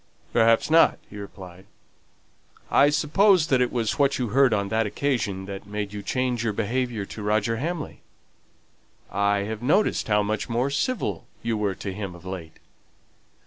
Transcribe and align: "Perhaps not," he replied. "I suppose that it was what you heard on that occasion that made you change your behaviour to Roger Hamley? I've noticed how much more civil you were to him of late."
"Perhaps 0.33 0.71
not," 0.71 0.97
he 1.11 1.17
replied. 1.17 1.67
"I 2.71 2.89
suppose 2.89 3.45
that 3.45 3.61
it 3.61 3.71
was 3.71 3.99
what 3.99 4.17
you 4.17 4.29
heard 4.29 4.51
on 4.51 4.69
that 4.69 4.87
occasion 4.87 5.45
that 5.45 5.67
made 5.67 5.93
you 5.93 6.01
change 6.01 6.43
your 6.43 6.53
behaviour 6.53 7.05
to 7.05 7.21
Roger 7.21 7.57
Hamley? 7.57 8.01
I've 9.11 9.61
noticed 9.61 10.07
how 10.07 10.23
much 10.23 10.49
more 10.49 10.71
civil 10.71 11.27
you 11.43 11.55
were 11.55 11.75
to 11.75 11.93
him 11.93 12.15
of 12.15 12.25
late." 12.25 12.57